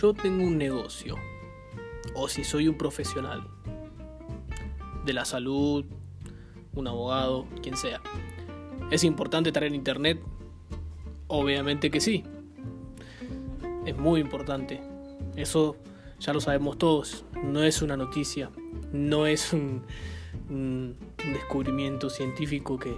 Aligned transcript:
yo 0.00 0.14
tengo 0.14 0.44
un 0.44 0.56
negocio, 0.58 1.16
o 2.14 2.28
si 2.28 2.44
soy 2.44 2.68
un 2.68 2.78
profesional 2.78 3.48
de 5.04 5.12
la 5.12 5.24
salud, 5.24 5.84
un 6.74 6.86
abogado, 6.86 7.46
quien 7.62 7.76
sea, 7.76 8.00
¿es 8.92 9.02
importante 9.02 9.48
estar 9.48 9.64
en 9.64 9.74
internet? 9.74 10.20
Obviamente 11.26 11.90
que 11.90 12.00
sí. 12.00 12.22
Es 13.86 13.96
muy 13.96 14.20
importante. 14.20 14.80
Eso 15.34 15.76
ya 16.20 16.32
lo 16.32 16.40
sabemos 16.40 16.78
todos. 16.78 17.24
No 17.42 17.64
es 17.64 17.82
una 17.82 17.96
noticia. 17.96 18.50
No 18.92 19.26
es 19.26 19.52
un, 19.52 19.82
descubrimiento 21.32 22.08
científico 22.08 22.78
que, 22.78 22.94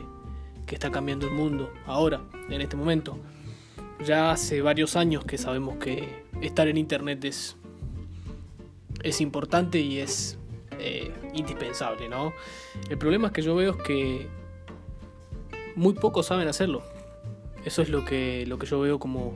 que 0.67 0.75
está 0.75 0.91
cambiando 0.91 1.27
el 1.27 1.33
mundo 1.33 1.73
ahora, 1.87 2.21
en 2.51 2.61
este 2.61 2.77
momento. 2.77 3.19
Ya 4.05 4.31
hace 4.31 4.63
varios 4.63 4.97
años 4.97 5.25
que 5.25 5.39
sabemos 5.39 5.77
que 5.77 6.25
estar 6.41 6.69
en 6.69 6.77
internet 6.77 7.25
es, 7.25 7.57
es 9.03 9.21
importante 9.21 9.79
y 9.79 9.99
es 9.99 10.39
eh, 10.79 11.13
indispensable, 11.35 12.09
¿no? 12.09 12.33
El 12.89 12.97
problema 12.97 13.29
es 13.29 13.33
que 13.35 13.43
yo 13.43 13.55
veo 13.55 13.73
es 13.73 13.83
que 13.83 14.29
muy 15.77 15.95
pocos 15.95 16.27
saben 16.27 16.49
hacerlo. 16.49 16.83
Eso 17.65 17.83
es 17.83 17.91
lo 17.91 18.05
que, 18.05 18.47
lo 18.47 18.59
que 18.59 18.67
yo 18.67 18.81
veo 18.81 18.99
como, 18.99 19.35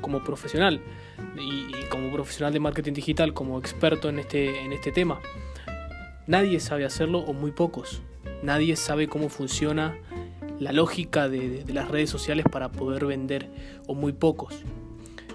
como 0.00 0.24
profesional 0.24 0.80
y, 1.36 1.72
como 1.90 2.10
profesional 2.10 2.52
de 2.52 2.60
marketing 2.60 2.94
digital, 2.94 3.34
como 3.34 3.58
experto 3.58 4.08
en 4.08 4.18
este, 4.18 4.60
en 4.60 4.72
este 4.72 4.92
tema. 4.92 5.20
Nadie 6.26 6.60
sabe 6.60 6.84
hacerlo 6.84 7.18
o 7.20 7.32
muy 7.32 7.50
pocos. 7.50 8.02
Nadie 8.42 8.76
sabe 8.76 9.08
cómo 9.08 9.28
funciona 9.28 9.98
la 10.58 10.72
lógica 10.72 11.28
de, 11.28 11.64
las 11.68 11.88
redes 11.88 12.10
sociales 12.10 12.46
para 12.50 12.70
poder 12.70 13.06
vender 13.06 13.48
o 13.86 13.94
muy 13.94 14.12
pocos. 14.12 14.54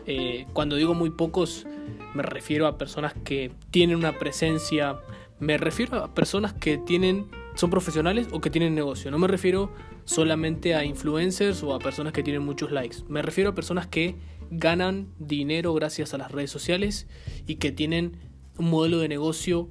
Eh, 0.05 0.45
cuando 0.53 0.75
digo 0.75 0.93
muy 0.93 1.11
pocos 1.11 1.65
me 2.13 2.23
refiero 2.23 2.67
a 2.67 2.77
personas 2.77 3.13
que 3.23 3.51
tienen 3.71 3.97
una 3.97 4.17
presencia, 4.19 4.99
me 5.39 5.57
refiero 5.57 6.03
a 6.03 6.13
personas 6.13 6.53
que 6.53 6.77
tienen 6.77 7.27
son 7.55 7.69
profesionales 7.69 8.27
o 8.31 8.41
que 8.41 8.49
tienen 8.49 8.73
negocio. 8.73 9.11
No 9.11 9.19
me 9.19 9.27
refiero 9.27 9.71
solamente 10.05 10.75
a 10.75 10.85
influencers 10.85 11.61
o 11.63 11.73
a 11.73 11.79
personas 11.79 12.13
que 12.13 12.23
tienen 12.23 12.43
muchos 12.43 12.71
likes. 12.71 12.97
Me 13.07 13.21
refiero 13.21 13.51
a 13.51 13.55
personas 13.55 13.87
que 13.87 14.15
ganan 14.49 15.09
dinero 15.19 15.73
gracias 15.73 16.13
a 16.13 16.17
las 16.17 16.31
redes 16.31 16.49
sociales 16.49 17.07
y 17.45 17.55
que 17.55 17.71
tienen 17.71 18.17
un 18.57 18.69
modelo 18.69 18.99
de 18.99 19.07
negocio 19.07 19.69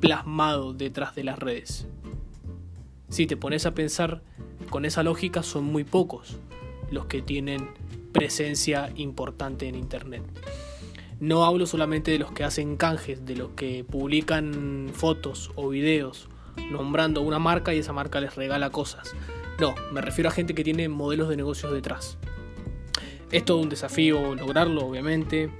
plasmado 0.00 0.72
detrás 0.72 1.14
de 1.14 1.24
las 1.24 1.38
redes. 1.38 1.86
Si 3.08 3.26
te 3.26 3.36
pones 3.36 3.66
a 3.66 3.74
pensar 3.74 4.22
con 4.66 4.84
esa 4.84 5.02
lógica, 5.02 5.42
son 5.42 5.64
muy 5.64 5.84
pocos 5.84 6.38
los 6.90 7.06
que 7.06 7.22
tienen 7.22 7.68
presencia 8.12 8.90
importante 8.96 9.68
en 9.68 9.74
Internet. 9.74 10.22
No 11.18 11.44
hablo 11.44 11.66
solamente 11.66 12.10
de 12.10 12.18
los 12.18 12.32
que 12.32 12.44
hacen 12.44 12.76
canjes, 12.76 13.24
de 13.24 13.36
los 13.36 13.50
que 13.50 13.84
publican 13.84 14.90
fotos 14.92 15.50
o 15.54 15.68
videos 15.68 16.28
nombrando 16.70 17.22
una 17.22 17.38
marca 17.38 17.74
y 17.74 17.78
esa 17.78 17.92
marca 17.92 18.20
les 18.20 18.34
regala 18.34 18.70
cosas. 18.70 19.14
No, 19.58 19.74
me 19.92 20.00
refiero 20.00 20.28
a 20.28 20.32
gente 20.32 20.54
que 20.54 20.64
tiene 20.64 20.88
modelos 20.88 21.28
de 21.28 21.36
negocios 21.36 21.72
detrás. 21.72 22.18
Es 23.30 23.44
todo 23.44 23.58
un 23.58 23.68
desafío 23.68 24.34
lograrlo, 24.34 24.86
obviamente. 24.86 25.50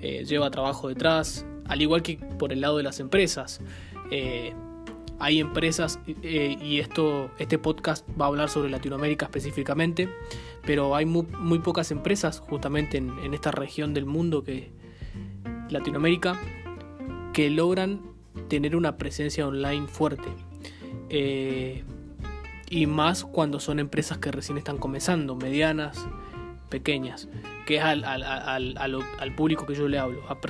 Eh, 0.00 0.24
lleva 0.24 0.50
trabajo 0.50 0.88
detrás, 0.88 1.46
al 1.66 1.82
igual 1.82 2.02
que 2.02 2.18
por 2.38 2.52
el 2.52 2.60
lado 2.60 2.76
de 2.76 2.82
las 2.82 3.00
empresas. 3.00 3.60
Eh, 4.10 4.52
hay 5.22 5.38
empresas, 5.38 6.00
eh, 6.24 6.58
y 6.60 6.80
esto, 6.80 7.30
este 7.38 7.56
podcast 7.56 8.04
va 8.20 8.24
a 8.24 8.28
hablar 8.28 8.48
sobre 8.48 8.70
Latinoamérica 8.70 9.26
específicamente, 9.26 10.08
pero 10.66 10.96
hay 10.96 11.06
muy, 11.06 11.60
pocas 11.60 11.92
empresas 11.92 12.40
justamente 12.40 12.96
en, 12.96 13.32
esta 13.32 13.52
región 13.52 13.94
del 13.94 14.04
mundo 14.04 14.42
que 14.42 14.72
Latinoamérica 15.70 16.40
que 17.32 17.50
logran 17.50 18.00
tener 18.48 18.74
una 18.74 18.96
presencia 18.96 19.46
online 19.46 19.86
fuerte. 19.86 20.28
Eh, 21.08 21.84
y 22.68 22.86
más 22.86 23.22
cuando 23.22 23.60
son 23.60 23.78
empresas 23.78 24.18
que 24.18 24.32
recién 24.32 24.58
están 24.58 24.76
comenzando, 24.76 25.36
medianas, 25.36 26.04
pequeñas, 26.68 27.28
que 27.64 27.76
es 27.76 27.82
al, 27.84 28.02
al, 28.04 29.34
público 29.36 29.66
que 29.66 29.76
yo 29.76 29.86
le 29.86 30.00
hablo, 30.00 30.20
a, 30.28 30.40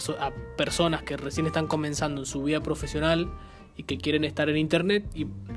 personas 0.57 1.03
que 1.03 1.19
recién 1.19 1.45
están 1.45 1.67
comenzando 1.67 2.23
en 2.23 2.27
su 2.27 2.43
vida 2.43 2.63
profesional 2.63 3.29
y 3.77 3.85
que 3.85 3.99
quieren 3.99 4.25
estar 4.25 4.49
en 4.49 4.57
internet 4.57 5.05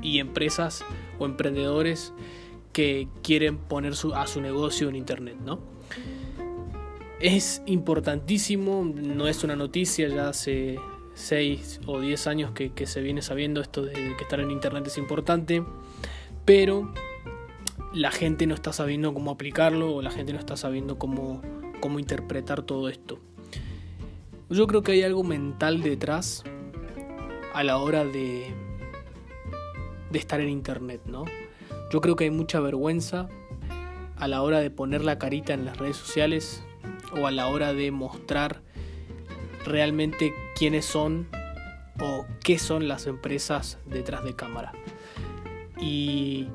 y, 0.02 0.18
empresas 0.18 0.84
o 1.18 1.26
emprendedores 1.26 2.12
que 2.72 3.08
quieren 3.22 3.58
poner 3.58 3.92
a 4.14 4.26
su 4.26 4.40
negocio 4.40 4.88
en 4.88 4.96
internet, 4.96 5.36
¿no? 5.44 5.58
Es 7.20 7.62
importantísimo, 7.66 8.84
no 8.84 9.26
es 9.26 9.42
una 9.42 9.56
noticia, 9.56 10.08
ya 10.08 10.32
se, 10.32 10.78
6 11.16 11.80
o 11.86 11.98
10 12.00 12.26
años 12.26 12.50
que, 12.52 12.86
se 12.86 13.00
viene 13.00 13.22
sabiendo 13.22 13.62
esto 13.62 13.82
de 13.82 13.92
que 13.92 14.22
estar 14.22 14.38
en 14.38 14.50
internet 14.50 14.86
es 14.86 14.98
importante, 14.98 15.64
pero 16.44 16.92
la 17.94 18.10
gente 18.10 18.46
no 18.46 18.54
está 18.54 18.72
sabiendo 18.72 19.14
cómo 19.14 19.30
aplicarlo 19.30 19.94
o 19.94 20.02
la 20.02 20.10
gente 20.10 20.34
no 20.34 20.38
está 20.38 20.58
sabiendo 20.58 20.98
cómo, 20.98 21.40
cómo 21.80 21.98
interpretar 21.98 22.62
todo 22.62 22.90
esto. 22.90 23.18
Yo 24.50 24.66
creo 24.66 24.82
que 24.82 24.92
hay 24.92 25.02
algo 25.02 25.24
mental 25.24 25.82
detrás 25.82 26.44
a 27.56 27.64
la 27.64 27.78
hora 27.78 28.04
de, 28.04 28.52
de 30.10 30.18
estar 30.18 30.42
en 30.42 30.50
internet, 30.50 31.00
¿no? 31.06 31.24
Yo 31.90 32.02
creo 32.02 32.14
que 32.14 32.24
hay 32.24 32.30
mucha 32.30 32.60
vergüenza 32.60 33.30
a 34.16 34.28
la 34.28 34.42
hora 34.42 34.60
de 34.60 34.70
poner 34.70 35.02
la 35.02 35.18
carita 35.18 35.54
en 35.54 35.64
las 35.64 35.78
redes 35.78 35.96
sociales 35.96 36.62
o 37.18 37.26
a 37.26 37.30
la 37.30 37.48
hora 37.48 37.72
de 37.72 37.90
mostrar 37.92 38.60
realmente 39.64 40.34
quiénes 40.54 40.84
son 40.84 41.28
o 41.98 42.26
qué 42.44 42.58
son 42.58 42.88
las 42.88 43.06
empresas 43.06 43.78
detrás 43.86 44.22
de 44.22 44.36
cámara. 44.36 44.72
Y 45.80 46.48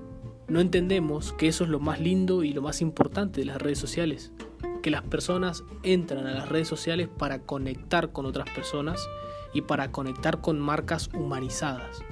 no 0.48 0.60
entendemos 0.60 1.34
que 1.34 1.48
eso 1.48 1.64
es 1.64 1.72
lo 1.72 1.80
más 1.80 2.00
lindo 2.00 2.44
y 2.44 2.54
lo 2.54 2.62
más 2.62 2.80
importante 2.80 3.40
de 3.40 3.48
las 3.48 3.60
redes 3.60 3.80
sociales. 3.80 4.34
Que 4.82 4.92
las 4.92 5.04
personas 5.04 5.64
entran 5.84 6.26
a 6.28 6.32
las 6.32 6.50
redes 6.50 6.68
sociales 6.68 7.08
para 7.08 7.40
conectar 7.40 8.12
con 8.12 8.26
otras 8.26 8.50
personas 8.50 9.08
y 9.54 9.62
para 9.62 9.92
conectar 9.92 10.42
con 10.42 10.60
marcas 10.60 11.10
humanizadas. 11.14 12.04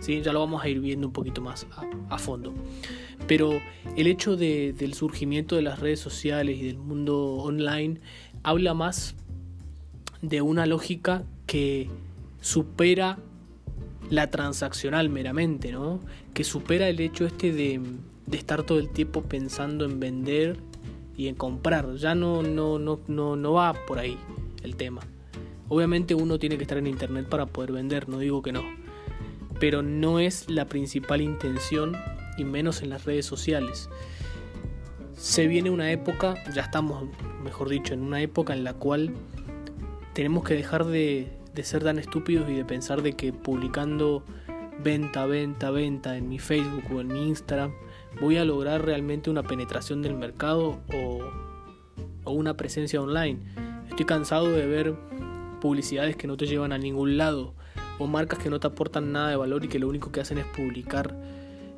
¿Sí? 0.00 0.20
Ya 0.22 0.32
lo 0.32 0.40
vamos 0.40 0.62
a 0.62 0.68
ir 0.68 0.80
viendo 0.80 1.06
un 1.06 1.12
poquito 1.12 1.40
más 1.40 1.66
a, 2.10 2.18
fondo. 2.18 2.54
Pero 3.26 3.60
el 3.96 4.06
hecho 4.06 4.36
del 4.36 4.94
surgimiento 4.94 5.56
de 5.56 5.62
las 5.62 5.80
redes 5.80 6.00
sociales 6.00 6.58
y 6.58 6.66
del 6.66 6.78
mundo 6.78 7.34
online 7.36 8.00
habla 8.42 8.74
más 8.74 9.16
de 10.22 10.42
una 10.42 10.66
lógica 10.66 11.24
que 11.46 11.88
supera 12.40 13.18
la 14.10 14.30
transaccional 14.30 15.08
meramente, 15.08 15.72
¿no? 15.72 16.00
Que 16.34 16.44
supera 16.44 16.88
el 16.88 17.00
hecho 17.00 17.26
este 17.26 17.52
de, 17.52 17.80
estar 18.32 18.62
todo 18.62 18.78
el 18.78 18.90
tiempo 18.90 19.22
pensando 19.22 19.84
en 19.84 20.00
vender 20.00 20.58
y 21.16 21.28
en 21.28 21.34
comprar. 21.34 21.94
Ya 21.96 22.14
no, 22.14 22.42
no, 22.42 22.78
no, 22.78 23.00
no, 23.06 23.36
no 23.36 23.52
va 23.52 23.72
por 23.86 23.98
ahí 23.98 24.18
el 24.62 24.76
tema. 24.76 25.00
Obviamente 25.68 26.14
uno 26.14 26.38
tiene 26.38 26.56
que 26.56 26.62
estar 26.62 26.78
en 26.78 26.86
internet 26.86 27.28
para 27.28 27.46
poder 27.46 27.72
vender, 27.72 28.08
no 28.08 28.18
digo 28.18 28.42
que 28.42 28.52
no. 28.52 28.62
Pero 29.58 29.82
no 29.82 30.20
es 30.20 30.48
la 30.48 30.66
principal 30.66 31.20
intención 31.20 31.96
y 32.36 32.44
menos 32.44 32.82
en 32.82 32.90
las 32.90 33.04
redes 33.04 33.26
sociales. 33.26 33.88
Se 35.16 35.46
viene 35.46 35.70
una 35.70 35.90
época, 35.90 36.34
ya 36.52 36.62
estamos, 36.62 37.04
mejor 37.42 37.68
dicho, 37.68 37.94
en 37.94 38.02
una 38.02 38.20
época 38.20 38.52
en 38.52 38.64
la 38.64 38.74
cual 38.74 39.14
tenemos 40.12 40.44
que 40.44 40.54
dejar 40.54 40.84
de, 40.84 41.32
ser 41.62 41.82
tan 41.82 41.98
estúpidos 41.98 42.48
y 42.50 42.54
de 42.54 42.64
pensar 42.64 43.02
de 43.02 43.14
que 43.14 43.32
publicando 43.32 44.22
venta, 44.84 45.24
venta, 45.26 45.70
venta 45.70 46.16
en 46.16 46.28
mi 46.28 46.38
Facebook 46.38 46.84
o 46.94 47.00
en 47.00 47.08
mi 47.08 47.28
Instagram 47.28 47.72
voy 48.20 48.36
a 48.36 48.44
lograr 48.44 48.84
realmente 48.84 49.30
una 49.30 49.42
penetración 49.42 50.02
del 50.02 50.14
mercado 50.14 50.80
o, 50.92 51.20
una 52.30 52.56
presencia 52.56 53.00
online. 53.00 53.38
Estoy 53.88 54.04
cansado 54.04 54.50
de 54.50 54.66
ver 54.66 54.94
publicidades 55.60 56.16
que 56.16 56.26
no 56.26 56.36
te 56.36 56.46
llevan 56.46 56.72
a 56.72 56.78
ningún 56.78 57.16
lado 57.16 57.54
o 57.98 58.06
marcas 58.06 58.40
que 58.40 58.50
no 58.50 58.58
te 58.58 58.66
aportan 58.66 59.12
nada 59.12 59.30
de 59.30 59.36
valor 59.36 59.64
y 59.64 59.68
que 59.68 59.78
lo 59.78 59.88
único 59.88 60.10
que 60.10 60.20
hacen 60.20 60.38
es 60.38 60.44
publicar 60.46 61.16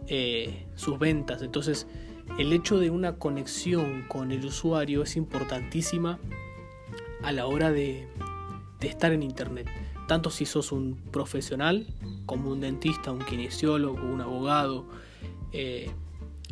eh, 0.06 0.67
sus 0.75 0.99
ventas. 0.99 1.43
Entonces, 1.43 1.87
el 2.38 2.52
hecho 2.52 2.79
de 2.79 2.90
una 2.90 3.17
conexión 3.17 4.05
con 4.08 4.32
el 4.32 4.44
usuario 4.44 5.02
es 5.02 5.17
importantísima 5.17 6.19
a 7.23 7.32
la 7.32 7.46
hora 7.46 7.70
de, 7.70 8.08
de 8.81 8.88
estar 8.88 9.12
en 9.12 9.23
Internet. 9.23 9.69
Tanto 10.06 10.31
si 10.31 10.46
sos 10.46 10.73
un 10.73 10.96
profesional, 11.12 11.87
como 12.25 12.50
un 12.50 12.61
dentista, 12.61 13.12
un 13.12 13.19
kinesiólogo, 13.19 14.00
un 14.02 14.23
abogado, 14.23 14.87
eh, 15.52 15.90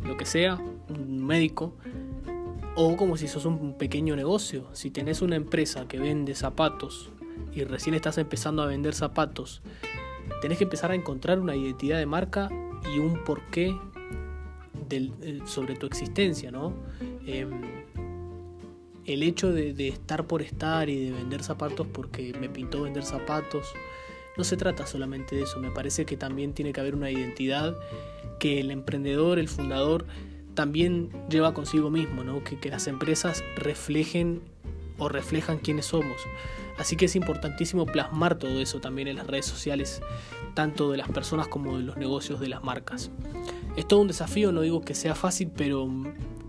lo 0.03 0.17
que 0.17 0.25
sea, 0.25 0.55
un 0.89 1.25
médico, 1.25 1.75
o 2.75 2.95
como 2.95 3.17
si 3.17 3.27
sos 3.27 3.45
un 3.45 3.77
pequeño 3.77 4.15
negocio. 4.15 4.67
Si 4.73 4.91
tenés 4.91 5.21
una 5.21 5.35
empresa 5.35 5.87
que 5.87 5.99
vende 5.99 6.35
zapatos 6.35 7.09
y 7.51 7.63
recién 7.63 7.95
estás 7.95 8.17
empezando 8.17 8.61
a 8.61 8.67
vender 8.67 8.93
zapatos, 8.93 9.61
tenés 10.41 10.57
que 10.57 10.65
empezar 10.65 10.91
a 10.91 10.95
encontrar 10.95 11.39
una 11.39 11.55
identidad 11.55 11.97
de 11.97 12.05
marca 12.05 12.49
y 12.93 12.99
un 12.99 13.23
porqué 13.23 13.75
del, 14.87 15.13
eh, 15.21 15.39
sobre 15.45 15.75
tu 15.75 15.87
existencia, 15.87 16.51
¿no? 16.51 16.73
Em, 17.25 17.61
el 19.05 19.23
hecho 19.23 19.51
de, 19.51 19.73
de, 19.73 19.87
estar 19.87 20.27
por 20.27 20.41
estar 20.41 20.89
y 20.89 21.05
de 21.05 21.11
vender 21.11 21.41
zapatos 21.41 21.87
porque 21.87 22.33
me 22.39 22.49
pintó 22.49 22.83
vender 22.83 23.03
zapatos, 23.03 23.73
no 24.37 24.43
se 24.43 24.57
trata 24.57 24.85
solamente 24.85 25.35
de 25.35 25.43
eso, 25.43 25.59
me 25.59 25.71
parece 25.71 26.05
que 26.05 26.17
también 26.17 26.53
tiene 26.53 26.73
que 26.73 26.79
haber 26.79 26.95
una 26.95 27.11
identidad 27.11 27.75
que 28.39 28.59
el 28.59 28.71
emprendedor, 28.71 29.39
el 29.39 29.47
fundador, 29.47 30.05
también 30.53 31.09
lleva 31.29 31.53
consigo 31.53 31.89
mismo, 31.89 32.23
¿no? 32.23 32.43
que, 32.43 32.59
que 32.59 32.69
las 32.69 32.87
empresas 32.87 33.43
reflejen 33.55 34.41
o 34.97 35.09
reflejan 35.09 35.59
quiénes 35.59 35.85
somos. 35.85 36.17
Así 36.77 36.95
que 36.95 37.05
es 37.05 37.15
importantísimo 37.15 37.85
plasmar 37.85 38.37
todo 38.37 38.61
eso 38.61 38.79
también 38.79 39.07
en 39.07 39.17
las 39.17 39.27
redes 39.27 39.45
sociales, 39.45 40.01
tanto 40.53 40.91
de 40.91 40.97
las 40.97 41.09
personas 41.09 41.47
como 41.47 41.77
de 41.77 41.83
los 41.83 41.97
negocios 41.97 42.39
de 42.39 42.49
las 42.49 42.63
marcas. 42.63 43.11
Es 43.75 43.87
todo 43.87 44.01
un 44.01 44.07
desafío, 44.07 44.51
no 44.51 44.61
digo 44.61 44.81
que 44.81 44.95
sea 44.95 45.15
fácil, 45.15 45.51
pero 45.55 45.89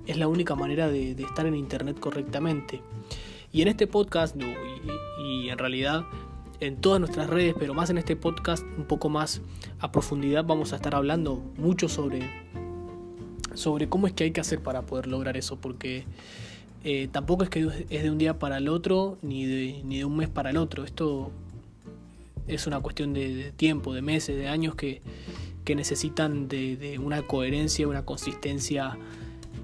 es 0.06 0.16
la 0.16 0.28
única 0.28 0.54
manera 0.54 0.88
de, 0.88 1.12
estar 1.12 1.46
en 1.46 1.54
Internet 1.54 1.98
correctamente. 1.98 2.82
Y 3.52 3.62
en 3.62 3.68
este 3.68 3.86
podcast, 3.86 4.36
y, 4.36 5.22
y 5.22 5.48
en 5.50 5.58
realidad 5.58 6.04
en 6.60 6.76
todas 6.76 7.00
nuestras 7.00 7.28
redes, 7.28 7.54
pero 7.58 7.74
más 7.74 7.90
en 7.90 7.98
este 7.98 8.16
podcast 8.16 8.64
un 8.76 8.84
poco 8.84 9.08
más 9.08 9.40
a 9.78 9.92
profundidad 9.92 10.44
vamos 10.44 10.72
a 10.72 10.76
estar 10.76 10.94
hablando 10.94 11.42
mucho 11.56 11.88
sobre, 11.88 12.28
sobre 13.54 13.88
cómo 13.88 14.06
es 14.06 14.12
que 14.12 14.24
hay 14.24 14.30
que 14.32 14.40
hacer 14.40 14.60
para 14.60 14.82
poder 14.82 15.06
lograr 15.06 15.36
eso, 15.36 15.56
porque 15.56 16.04
eh, 16.84 17.08
tampoco 17.10 17.44
es 17.44 17.50
que 17.50 17.68
es 17.90 18.02
de 18.02 18.10
un 18.10 18.18
día 18.18 18.38
para 18.38 18.58
el 18.58 18.68
otro, 18.68 19.18
ni 19.22 19.46
de, 19.46 19.82
ni 19.84 19.98
de 19.98 20.04
un 20.04 20.16
mes 20.16 20.28
para 20.28 20.50
el 20.50 20.56
otro. 20.56 20.84
Esto 20.84 21.30
es 22.46 22.66
una 22.66 22.80
cuestión 22.80 23.12
de, 23.12 23.52
tiempo, 23.56 23.94
de 23.94 24.02
meses, 24.02 24.36
de 24.36 24.48
años 24.48 24.74
que, 24.74 25.02
que 25.64 25.74
necesitan 25.74 26.48
de, 26.48 26.98
una 27.02 27.22
coherencia, 27.22 27.86
una 27.86 28.04
consistencia 28.04 28.96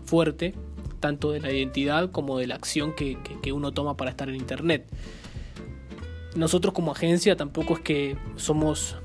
fuerte, 0.04 0.54
tanto 1.00 1.32
de 1.32 1.40
la 1.40 1.52
identidad 1.52 2.10
como 2.10 2.38
de 2.38 2.46
la 2.46 2.54
acción 2.54 2.94
que, 2.94 3.18
que 3.42 3.52
uno 3.52 3.72
toma 3.72 3.96
para 3.96 4.10
estar 4.10 4.28
en 4.28 4.36
Internet. 4.36 4.86
Nosotros 6.34 6.74
como 6.74 6.92
agencia 6.92 7.36
tampoco 7.36 7.74
es 7.74 7.80
que 7.80 8.16
somos 8.36 8.96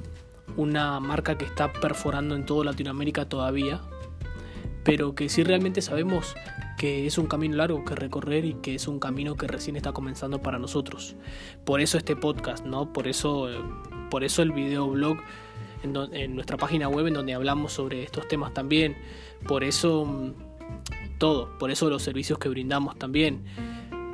una 0.57 0.99
marca 0.99 1.37
que 1.37 1.45
está 1.45 1.71
perforando 1.71 2.35
en 2.35 2.45
toda 2.45 2.65
Latinoamérica 2.65 3.29
todavía, 3.29 3.81
pero 4.83 5.13
que 5.13 5.29
sí 5.29 5.43
realmente 5.43 5.81
sabemos 5.81 6.35
que 6.77 7.05
es 7.05 7.17
un 7.17 7.27
camino 7.27 7.57
largo 7.57 7.83
que 7.85 7.93
recorrer 7.93 8.45
y 8.45 8.53
que 8.55 8.73
es 8.73 8.87
un 8.87 8.99
camino 8.99 9.35
que 9.35 9.47
recién 9.47 9.75
está 9.75 9.91
comenzando 9.91 10.41
para 10.41 10.57
nosotros. 10.57 11.15
Por 11.65 11.81
eso 11.81 11.97
este 11.97 12.15
podcast, 12.15 12.65
¿no? 12.65 12.93
Por 12.93 13.07
eso, 13.07 13.49
por 14.09 14.23
eso 14.23 14.41
el 14.41 14.51
videoblog 14.51 15.17
en, 15.83 15.95
en 16.13 16.35
nuestra 16.35 16.57
página 16.57 16.87
web 16.87 17.07
en 17.07 17.13
donde 17.13 17.33
hablamos 17.33 17.73
sobre 17.73 18.03
estos 18.03 18.27
temas 18.27 18.53
también. 18.53 18.97
Por 19.45 19.63
eso 19.63 20.05
mm, 20.05 20.33
todo, 21.19 21.57
por 21.59 21.69
eso 21.69 21.89
los 21.89 22.01
servicios 22.01 22.39
que 22.39 22.49
brindamos 22.49 22.97
también. 22.97 23.43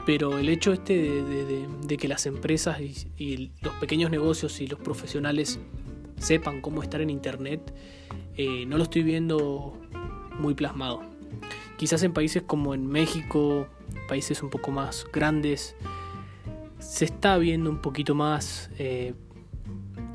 Pero 0.05 0.37
el 0.37 0.49
hecho 0.49 0.71
este 0.71 0.93
de, 1.23 1.97
que 1.97 2.07
las 2.07 2.25
empresas 2.25 2.79
y, 2.79 3.51
los 3.61 3.73
pequeños 3.75 4.11
negocios 4.11 4.61
y 4.61 4.67
los 4.67 4.79
profesionales 4.79 5.59
sepan 6.19 6.61
cómo 6.61 6.83
estar 6.83 7.01
en 7.01 7.09
Internet, 7.09 7.73
eh, 8.37 8.65
no 8.67 8.77
lo 8.77 8.83
estoy 8.83 9.03
viendo 9.03 9.81
muy 10.39 10.53
plasmado. 10.53 11.01
Quizás 11.77 12.03
en 12.03 12.13
países 12.13 12.43
como 12.43 12.73
en 12.73 12.85
México, 12.85 13.67
países 14.07 14.43
un 14.43 14.49
poco 14.49 14.71
más 14.71 15.05
grandes, 15.11 15.75
se 16.79 17.05
está 17.05 17.37
viendo 17.37 17.69
un 17.69 17.81
poquito 17.81 18.13
más 18.13 18.69
eh, 18.77 19.13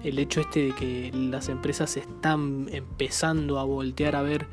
el 0.05 0.19
hecho 0.19 0.41
este 0.41 0.67
de 0.67 0.75
que 0.75 1.11
las 1.13 1.49
empresas 1.49 1.97
están 1.97 2.69
empezando 2.71 3.59
a 3.59 3.65
voltear 3.65 4.15
a 4.15 4.23
ver 4.23 4.47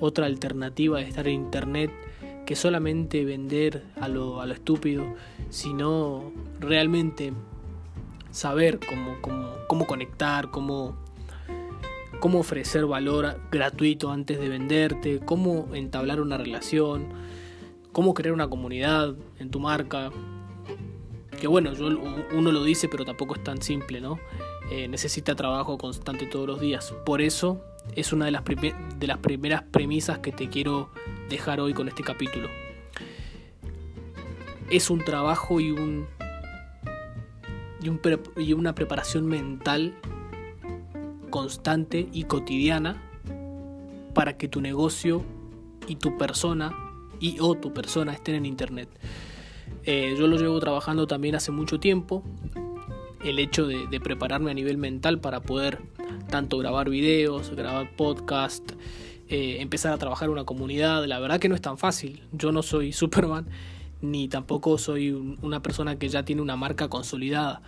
otra 0.00 0.26
alternativa 0.26 0.98
de 0.98 1.08
estar 1.08 1.28
en 1.28 1.34
internet 1.34 1.90
que 2.48 2.56
solamente 2.56 3.26
vender 3.26 3.84
a 4.00 4.08
lo, 4.08 4.40
a 4.40 4.46
lo 4.46 4.54
estúpido, 4.54 5.04
sino 5.50 6.32
realmente 6.58 7.34
saber 8.30 8.80
cómo, 8.80 9.20
cómo, 9.20 9.50
cómo 9.66 9.86
conectar, 9.86 10.50
cómo 10.50 10.96
cómo 12.20 12.38
ofrecer 12.38 12.86
valor 12.86 13.38
gratuito 13.52 14.10
antes 14.10 14.40
de 14.40 14.48
venderte, 14.48 15.20
cómo 15.22 15.68
entablar 15.74 16.22
una 16.22 16.38
relación, 16.38 17.08
cómo 17.92 18.14
crear 18.14 18.32
una 18.32 18.48
comunidad 18.48 19.14
en 19.38 19.50
tu 19.50 19.60
marca. 19.60 20.10
Que 21.38 21.48
bueno, 21.48 21.74
yo, 21.74 21.88
uno 22.34 22.50
lo 22.50 22.64
dice, 22.64 22.88
pero 22.88 23.04
tampoco 23.04 23.34
es 23.34 23.44
tan 23.44 23.60
simple, 23.60 24.00
¿no? 24.00 24.18
Eh, 24.70 24.88
necesita 24.88 25.36
trabajo 25.36 25.76
constante 25.76 26.24
todos 26.24 26.46
los 26.46 26.60
días. 26.60 26.94
Por 27.04 27.20
eso 27.20 27.62
es 27.94 28.12
una 28.12 28.26
de 28.26 28.30
las, 28.30 28.44
de 28.44 29.06
las 29.06 29.18
primeras 29.18 29.62
premisas 29.62 30.18
que 30.18 30.32
te 30.32 30.48
quiero 30.48 30.90
dejar 31.28 31.60
hoy 31.60 31.74
con 31.74 31.88
este 31.88 32.02
capítulo. 32.02 32.48
Es 34.70 34.90
un 34.90 35.04
trabajo 35.04 35.60
y, 35.60 35.70
un, 35.70 36.06
y, 37.82 37.88
un, 37.88 38.00
y 38.36 38.52
una 38.52 38.74
preparación 38.74 39.26
mental 39.26 39.94
constante 41.30 42.08
y 42.12 42.24
cotidiana 42.24 43.02
para 44.14 44.36
que 44.36 44.48
tu 44.48 44.60
negocio 44.60 45.24
y 45.86 45.96
tu 45.96 46.16
persona 46.18 46.72
y 47.20 47.38
o 47.40 47.54
tu 47.54 47.72
persona 47.72 48.12
estén 48.12 48.34
en 48.34 48.46
internet. 48.46 48.88
Eh, 49.84 50.14
yo 50.18 50.26
lo 50.26 50.36
llevo 50.36 50.58
trabajando 50.60 51.06
también 51.06 51.34
hace 51.34 51.50
mucho 51.50 51.80
tiempo. 51.80 52.22
El 53.24 53.38
hecho 53.38 53.66
de, 53.66 54.00
prepararme 54.00 54.50
a 54.50 54.54
nivel 54.54 54.78
mental 54.78 55.20
para 55.20 55.40
poder 55.40 55.78
tanto 56.30 56.58
grabar 56.58 56.88
videos, 56.88 57.50
grabar 57.50 57.90
podcast, 57.96 58.72
eh, 59.28 59.56
empezar 59.60 59.92
a 59.92 59.98
trabajar 59.98 60.30
una 60.30 60.44
comunidad. 60.44 61.04
La 61.06 61.18
verdad 61.18 61.40
que 61.40 61.48
no 61.48 61.54
es 61.54 61.62
tan 61.62 61.78
fácil. 61.78 62.22
Yo 62.32 62.52
no 62.52 62.62
soy 62.62 62.92
Superman 62.92 63.46
ni 64.00 64.28
tampoco 64.28 64.78
soy 64.78 65.10
una 65.42 65.60
persona 65.60 65.98
que 65.98 66.08
ya 66.08 66.24
tiene 66.24 66.42
una 66.42 66.56
marca 66.56 66.88
consolidada. 66.88 67.62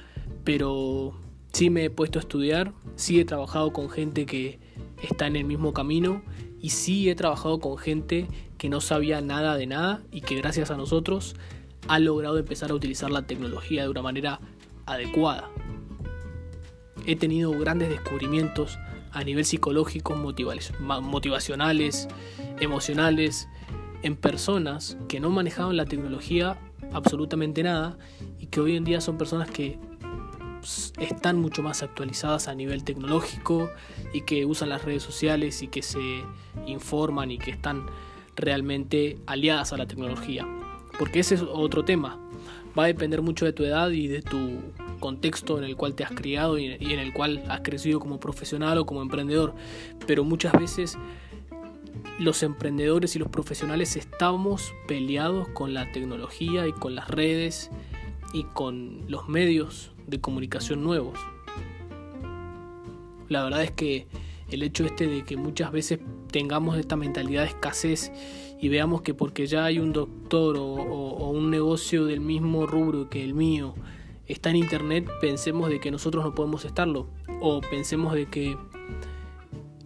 Pero 0.45 1.15
Sí 1.53 1.69
me 1.69 1.85
he 1.85 1.91
puesto 1.91 2.19
a 2.19 2.21
estudiar, 2.21 2.73
sí 2.95 3.19
he 3.19 3.25
trabajado 3.25 3.73
con 3.73 3.91
gente 3.91 4.25
que 4.25 4.61
está 5.03 5.27
en 5.27 5.37
el 5.37 5.45
mismo 5.45 5.73
camino 5.73 6.23
y 6.61 6.71
sí 6.71 7.11
he 7.11 7.15
trabajado 7.17 7.59
con 7.59 7.77
gente 7.77 8.29
que 8.57 8.69
no 8.69 8.81
sabía 8.81 9.21
nada 9.21 9.57
de 9.57 9.67
nada 9.67 10.03
y 10.13 10.21
que 10.21 10.37
gracias 10.37 10.71
a 10.71 10.77
nosotros 10.77 11.35
ha 11.89 11.99
logrado 11.99 12.39
empezar 12.39 12.71
a 12.71 12.75
utilizar 12.75 13.11
la 13.11 13.27
tecnología 13.27 13.83
de 13.83 13.89
una 13.89 14.03
manera 14.03 14.41
adecuada. 14.87 15.51
He 17.07 17.17
tenido 17.17 17.51
grandes 17.53 17.89
descubrimientos 17.89 18.79
a 19.13 19.25
nivel 19.25 19.45
psicológico, 19.45 20.15
motivacionales, 20.15 22.09
emocionales, 22.61 23.49
en 24.03 24.17
personas 24.17 24.97
que 25.09 25.21
no 25.21 25.31
manejaban 25.31 25.77
la 25.77 25.85
tecnología 25.85 26.59
absolutamente 26.93 27.63
nada 27.63 27.99
y 28.39 28.47
que 28.47 28.61
hoy 28.61 28.77
en 28.77 28.85
día 28.85 29.01
son 29.01 29.19
personas 29.19 29.51
que 29.51 29.79
están 30.99 31.41
mucho 31.41 31.63
más 31.63 31.83
actualizadas 31.83 32.49
a 32.49 32.55
nivel 32.55 32.85
tecnológico 32.85 33.71
y 34.13 34.23
que 34.23 34.45
usan 34.45 34.69
las 34.69 34.85
redes 34.85 35.03
sociales 35.03 35.63
y 35.63 35.69
que 35.69 35.83
se 35.83 36.23
informan 36.67 37.31
y 37.31 37.39
que 37.39 37.51
están 37.51 37.87
realmente 38.37 39.19
aliadas 39.27 39.73
a 39.73 39.77
la 39.77 39.87
tecnología. 39.87 40.47
Porque 40.99 41.21
ese 41.21 41.37
es 41.37 41.43
otro 41.43 41.85
tema. 41.85 42.19
Va 42.81 42.85
a 42.85 42.87
depender 42.87 43.21
mucho 43.21 43.45
de 43.45 43.53
tu 43.53 43.63
edad 43.63 43.91
y 43.91 44.09
de 44.09 44.23
tu 44.23 44.73
contexto 45.01 45.59
en 45.59 45.65
el 45.65 45.77
cual 45.77 45.95
te 45.95 46.03
has 46.03 46.13
criado 46.13 46.59
y 46.59 46.65
en 46.65 46.99
el 46.99 47.13
cual 47.13 47.45
has 47.51 47.61
crecido 47.61 48.01
como 48.01 48.19
profesional 48.19 48.79
o 48.79 48.87
como 48.87 49.03
emprendedor. 49.03 49.55
Pero 50.07 50.25
muchas 50.25 50.55
veces 50.55 50.97
los 52.19 52.43
emprendedores 52.43 53.15
y 53.17 53.19
los 53.19 53.29
profesionales 53.29 53.97
estamos 53.97 54.73
peleados 54.89 55.47
con 55.49 55.75
la 55.75 55.93
tecnología 55.93 56.67
y 56.67 56.73
con 56.73 56.95
las 56.95 57.09
redes 57.09 57.71
y 58.33 58.45
con 58.45 59.03
los 59.09 59.29
medios 59.29 59.93
de 60.07 60.23
comunicación 60.23 60.83
nuevos. 60.83 61.19
La 63.29 63.45
verdad 63.45 63.63
es 63.63 63.73
que 63.73 64.07
el 64.51 64.63
hecho 64.63 64.87
este 64.87 65.07
de 65.07 65.23
que 65.23 65.37
muchas 65.37 65.71
veces 65.71 66.01
tengamos 66.31 66.79
esta 66.79 66.97
mentalidad 66.97 67.43
de 67.43 67.49
escasez 67.49 68.11
y 68.61 68.69
veamos 68.69 69.03
que 69.03 69.15
porque 69.15 69.47
ya 69.47 69.65
hay 69.65 69.79
un 69.79 69.93
doctor 69.93 70.57
o, 70.59 71.31
un 71.31 71.51
negocio 71.51 72.05
del 72.05 72.21
mismo 72.21 72.67
rubro 72.67 73.09
que 73.09 73.25
el 73.25 73.35
mío 73.35 73.75
está 74.27 74.51
en 74.51 74.57
internet, 74.57 75.09
pensemos 75.21 75.71
de 75.71 75.81
que 75.81 75.91
nosotros 75.91 76.25
no 76.25 76.35
podemos 76.35 76.65
estarlo 76.65 77.07
o 77.41 77.61
pensemos 77.61 78.13
de 78.15 78.27
que 78.27 78.57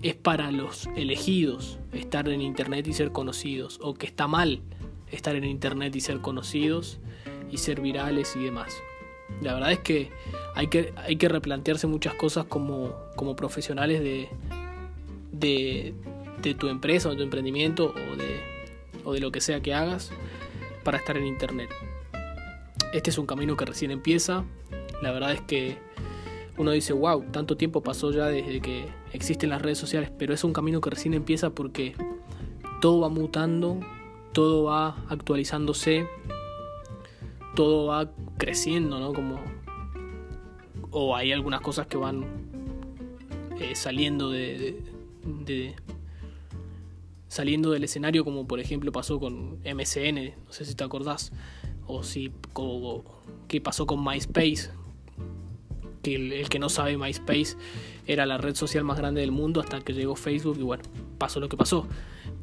es 0.03 0.15
para 0.15 0.51
los 0.51 0.89
elegidos 0.97 1.79
estar 1.93 2.29
en 2.29 2.43
internet 2.43 2.87
y 2.87 2.93
ser 2.93 3.13
conocidos 3.13 3.79
o 3.83 3.95
que 3.95 4.07
está 4.07 4.27
mal 4.27 4.61
estar 5.11 5.37
en 5.37 5.45
internet 5.45 5.95
y 5.97 6.01
ser 6.01 6.21
conocidos 6.21 6.99
y 7.51 7.59
ser 7.59 7.81
virales 7.81 8.35
y 8.37 8.41
demás. 8.41 8.75
La 9.41 9.55
verdad 9.55 9.73
es 9.73 9.79
que 9.79 10.11
hay 10.55 10.67
que, 10.67 10.93
hay 10.97 11.17
que 11.17 11.29
replantearse 11.29 11.87
muchas 11.87 12.15
cosas 12.15 12.47
como, 12.47 12.95
como 13.17 13.37
profesionales 13.37 14.01
de, 14.01 14.29
de, 15.33 15.95
de, 16.43 16.55
tu 16.55 16.69
empresa 16.69 17.09
o 17.09 17.13
de 17.13 17.19
tu 17.19 17.23
emprendimiento 17.23 17.95
o 18.13 18.17
de, 18.17 18.54
o 19.05 19.13
de 19.13 19.21
lo 19.21 19.33
que 19.33 19.41
sea 19.41 19.61
que 19.61 19.75
hagas 19.75 20.11
para 20.83 20.99
estar 20.99 21.17
en 21.17 21.27
Internet. 21.27 21.71
Este 22.93 23.11
es 23.11 23.19
un 23.19 23.27
camino 23.27 23.57
que 23.57 23.65
recién 23.65 23.91
empieza. 23.91 24.45
La 25.03 25.11
verdad 25.11 25.33
es 25.33 25.41
que 25.41 25.79
uno 26.57 26.71
dice, 26.71 26.93
wow, 26.93 27.25
tanto 27.33 27.57
tiempo 27.57 27.83
pasó 27.83 28.13
ya 28.13 28.27
desde 28.27 28.61
que 28.61 28.87
existen 29.13 29.51
las 29.51 29.63
redes 29.63 29.79
sociales, 29.79 30.11
pero 30.17 30.35
es 30.35 30.45
un 30.45 30.53
camino 30.53 30.81
que 30.81 30.91
recién 30.91 31.15
empieza 31.15 31.51
porque 31.51 31.95
todo 32.81 33.01
va 33.01 33.09
mutando, 33.09 33.81
todo 34.33 34.65
va 34.65 34.97
actualizándose 35.09 36.07
todo 37.55 37.87
va 37.87 38.11
creciendo, 38.37 38.99
¿no? 38.99 39.13
Como, 39.13 39.41
o 40.91 41.17
hay 41.17 41.33
algunas 41.33 41.61
cosas 41.61 41.87
que 41.87 41.97
van 41.97 42.25
eh, 43.61 43.75
saliendo 43.75 44.31
de, 44.31 44.83
de, 45.25 45.75
saliendo 47.35 47.73
del 47.73 47.83
escenario, 47.83 48.25
como 48.25 48.47
por 48.47 48.61
ejemplo 48.61 48.93
pasó 48.93 49.19
con 49.19 49.59
MCN, 49.65 50.37
no 50.47 50.53
sé 50.53 50.65
si 50.65 50.77
te 50.77 50.85
acordás, 50.85 51.33
o 51.85 52.05
si 52.05 52.31
como, 52.53 53.03
qué 53.49 53.61
pasó 53.61 53.87
con 53.87 54.05
MySpace, 54.05 54.71
que 56.01 56.15
el, 56.15 56.49
que 56.49 56.61
no 56.61 56.69
sabe 56.69 56.97
MySpace 56.97 57.57
era 58.07 58.25
la 58.25 58.39
red 58.39 58.55
social 58.55 58.85
más 58.85 58.99
grande 58.99 59.21
del 59.21 59.33
mundo 59.33 59.61
hasta 59.61 59.81
que 59.81 59.93
llegó 59.95 60.15
Facebook 60.15 60.59
y 60.61 60.63
bueno, 60.63 60.85
pasó 61.19 61.41
lo 61.41 61.49
que 61.49 61.57
pasó. 61.57 61.89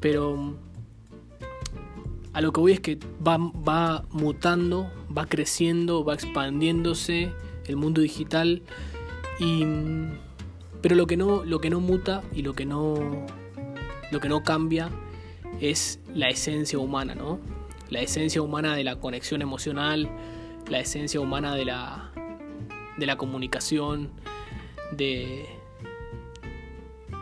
Pero 0.02 0.58
a 2.34 2.42
lo 2.42 2.52
que 2.52 2.60
voy 2.60 2.74
es 2.74 2.82
que 2.82 3.00
va, 3.26 3.38
va 3.38 4.04
mutando, 4.10 4.92
va 5.18 5.26
creciendo, 5.26 6.04
va 6.04 6.16
expandiéndose 6.16 7.32
el 7.66 7.78
mundo 7.78 8.02
digital 8.02 8.62
y 9.40 9.64
pero 10.82 10.96
lo 10.96 11.08
que 11.08 11.16
no 11.16 11.46
lo 11.46 11.62
que 11.62 11.70
no 11.70 11.80
muta 11.80 12.24
y 12.34 12.42
lo 12.42 12.54
que 12.54 12.66
no 12.66 13.26
lo 14.12 14.20
que 14.20 14.30
no 14.30 14.44
cambia 14.44 14.90
es 15.60 16.00
la 16.14 16.30
esencia 16.30 16.80
humana, 16.80 17.16
¿no? 17.16 17.40
La 17.90 18.02
esencia 18.02 18.42
humana 18.42 18.76
de 18.76 18.84
la 18.84 18.98
conexión 18.98 19.42
emocional, 19.42 20.10
la 20.70 20.80
esencia 20.80 21.20
humana 21.20 21.56
de 21.56 21.66
la 21.66 22.12
de 22.98 23.06
la 23.06 23.18
comunicación, 23.18 24.12
de 24.92 25.46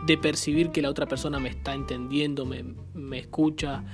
de 0.06 0.18
percibir 0.18 0.70
que 0.70 0.82
la 0.82 0.90
otra 0.90 1.06
persona 1.06 1.38
me 1.38 1.48
está 1.48 1.74
entendiendo, 1.74 2.46
me, 2.46 2.64
me 2.94 3.18
escucha, 3.18 3.84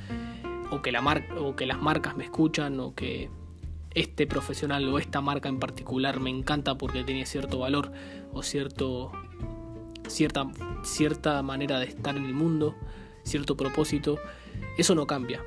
o 0.70 0.80
que, 0.80 0.92
la 0.92 1.02
o 1.38 1.56
que 1.56 1.66
las 1.66 1.80
marcas 1.80 2.16
me 2.16 2.24
escuchan, 2.24 2.78
o 2.80 2.94
que 2.94 3.28
este 3.94 4.26
profesional 4.26 4.86
o 4.88 4.98
esta 4.98 5.20
marca 5.20 5.48
en 5.48 5.58
particular 5.58 6.20
me 6.20 6.30
encanta 6.30 6.76
porque 6.76 7.02
tiene 7.02 7.24
cierto 7.24 7.58
valor 7.58 7.92
o 8.32 8.42
cierto, 8.42 9.10
cierta, 10.08 10.46
cierta 10.82 11.42
manera 11.42 11.78
de 11.78 11.86
estar 11.86 12.16
en 12.16 12.24
el 12.24 12.34
mundo, 12.34 12.74
cierto 13.22 13.56
propósito, 13.56 14.18
eso 14.78 14.94
no 14.94 15.06
cambia. 15.06 15.42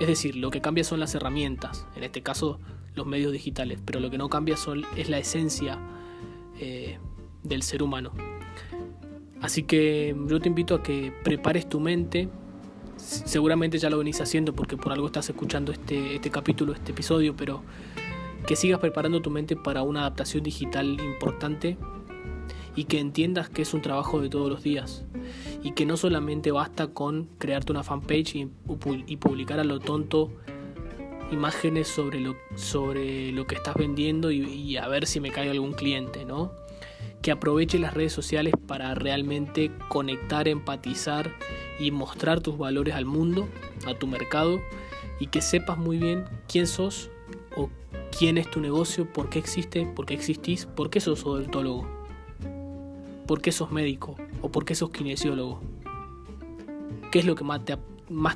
Es 0.00 0.06
decir, 0.06 0.36
lo 0.36 0.50
que 0.50 0.60
cambia 0.60 0.84
son 0.84 1.00
las 1.00 1.14
herramientas, 1.14 1.86
en 1.96 2.04
este 2.04 2.22
caso 2.22 2.60
los 2.94 3.06
medios 3.06 3.32
digitales, 3.32 3.80
pero 3.84 4.00
lo 4.00 4.10
que 4.10 4.18
no 4.18 4.28
cambia 4.28 4.56
son, 4.56 4.84
es 4.96 5.08
la 5.08 5.18
esencia 5.18 5.78
eh, 6.58 6.98
del 7.42 7.62
ser 7.62 7.82
humano. 7.82 8.12
Así 9.40 9.62
que 9.62 10.16
yo 10.26 10.40
te 10.40 10.48
invito 10.48 10.74
a 10.74 10.82
que 10.82 11.12
prepares 11.22 11.68
tu 11.68 11.78
mente 11.78 12.28
seguramente 12.98 13.78
ya 13.78 13.90
lo 13.90 13.98
venís 13.98 14.20
haciendo 14.20 14.52
porque 14.54 14.76
por 14.76 14.92
algo 14.92 15.06
estás 15.06 15.28
escuchando 15.28 15.72
este, 15.72 16.16
este 16.16 16.30
capítulo, 16.30 16.72
este 16.72 16.92
episodio, 16.92 17.34
pero 17.36 17.62
que 18.46 18.56
sigas 18.56 18.80
preparando 18.80 19.20
tu 19.20 19.30
mente 19.30 19.56
para 19.56 19.82
una 19.82 20.00
adaptación 20.00 20.42
digital 20.42 21.00
importante 21.00 21.76
y 22.78 22.84
que 22.84 23.00
entiendas 23.00 23.48
que 23.48 23.62
es 23.62 23.74
un 23.74 23.82
trabajo 23.82 24.20
de 24.20 24.28
todos 24.28 24.48
los 24.48 24.62
días 24.62 25.04
y 25.64 25.72
que 25.72 25.84
no 25.84 25.96
solamente 25.96 26.52
basta 26.52 26.86
con 26.86 27.24
crearte 27.38 27.72
una 27.72 27.82
fanpage 27.82 28.36
y, 28.36 28.48
y 29.08 29.16
publicar 29.16 29.58
a 29.58 29.64
lo 29.64 29.80
tonto 29.80 30.30
imágenes 31.32 31.88
sobre 31.88 32.20
lo, 32.20 32.36
sobre 32.54 33.32
lo 33.32 33.48
que 33.48 33.56
estás 33.56 33.74
vendiendo 33.74 34.30
y, 34.30 34.44
y, 34.44 34.76
a 34.76 34.86
ver 34.86 35.08
si 35.08 35.18
me 35.18 35.32
cae 35.32 35.50
algún 35.50 35.72
cliente, 35.72 36.24
¿no? 36.24 36.52
Que 37.20 37.32
aproveche 37.32 37.80
las 37.80 37.94
redes 37.94 38.12
sociales 38.12 38.54
para 38.68 38.94
realmente 38.94 39.72
conectar, 39.88 40.46
empatizar 40.46 41.32
y 41.80 41.90
mostrar 41.90 42.38
tus 42.42 42.58
valores 42.58 42.94
al 42.94 43.06
mundo, 43.06 43.48
a 43.88 43.94
tu 43.94 44.06
mercado 44.06 44.60
y 45.18 45.26
que 45.26 45.42
sepas 45.42 45.78
muy 45.78 45.98
bien 45.98 46.26
quién 46.46 46.68
sos 46.68 47.10
o 47.56 47.70
quién 48.16 48.38
es 48.38 48.48
tu 48.48 48.60
negocio, 48.60 49.12
por 49.12 49.30
qué 49.30 49.40
existe, 49.40 49.84
por 49.84 50.06
qué 50.06 50.14
existís, 50.14 50.66
por 50.66 50.90
qué 50.90 51.00
sos 51.00 51.26
odontólogo, 51.26 51.97
por 53.28 53.42
qué 53.42 53.52
sos 53.52 53.70
médico 53.70 54.16
o 54.40 54.50
por 54.50 54.64
qué 54.64 54.74
sos 54.74 54.90
kinesiólogo. 54.90 55.60
¿Qué 57.12 57.18
es 57.20 57.26
lo 57.26 57.36
que 57.36 57.44
más 57.44 57.60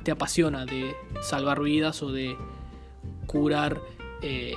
te, 0.04 0.10
apasiona 0.10 0.66
de 0.66 0.94
salvar 1.22 1.62
vidas 1.62 2.02
o 2.02 2.12
de 2.12 2.36
curar, 3.26 3.80
eh, 4.20 4.54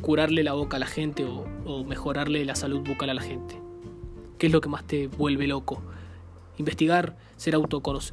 curarle 0.00 0.42
la 0.42 0.52
boca 0.52 0.76
a 0.76 0.80
la 0.80 0.86
gente 0.86 1.24
o, 1.24 1.84
mejorarle 1.84 2.44
la 2.44 2.56
salud 2.56 2.80
bucal 2.80 3.08
a 3.08 3.14
la 3.14 3.22
gente? 3.22 3.56
¿Qué 4.36 4.48
es 4.48 4.52
lo 4.52 4.60
que 4.60 4.68
más 4.68 4.84
te 4.86 5.06
vuelve 5.06 5.46
loco? 5.46 5.80
investigar, 6.58 7.16
ser 7.36 7.54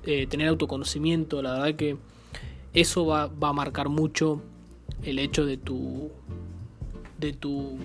eh, 0.05 0.25
tener 0.27 0.47
autoconocimiento, 0.47 1.41
la 1.41 1.51
verdad 1.51 1.75
que 1.75 1.97
eso 2.73 3.05
va, 3.05 3.27
va, 3.27 3.49
a 3.49 3.53
marcar 3.53 3.89
mucho 3.89 4.41
el 5.03 5.19
hecho 5.19 5.45
de 5.45 5.57
tu 5.57 6.09
de 7.19 7.33
tu 7.33 7.77